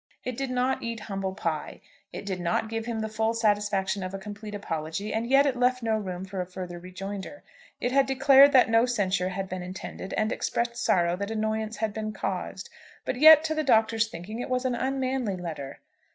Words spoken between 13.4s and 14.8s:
to the Doctor's thinking it was an